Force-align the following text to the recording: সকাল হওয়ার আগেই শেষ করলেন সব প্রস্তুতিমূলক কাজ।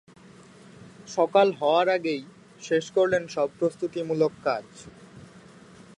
সকাল 1.07 1.47
হওয়ার 1.51 1.87
আগেই 1.89 2.21
শেষ 2.61 2.85
করলেন 2.91 3.23
সব 3.27 3.49
প্রস্তুতিমূলক 3.59 4.33
কাজ। 4.43 4.65